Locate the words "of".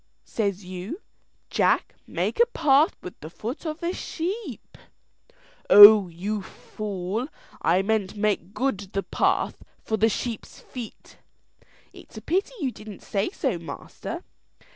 3.67-3.81